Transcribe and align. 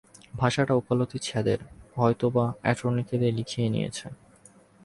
ভাষাটা 0.33 0.73
ওকালতি 0.75 1.17
ছাঁদের– 1.19 1.67
হয়তো 1.95 2.25
বা 2.29 2.45
অ্যাটর্নিকে 2.61 3.15
দিয়ে 3.17 3.33
লিখিয়ে 3.33 3.67
নিয়েছে। 3.69 4.07